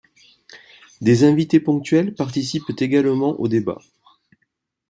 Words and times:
Des 1.01 1.25
invités 1.25 1.59
ponctuels 1.59 2.15
participent 2.15 2.79
également 2.81 3.39
aux 3.39 3.47
débats. 3.47 3.83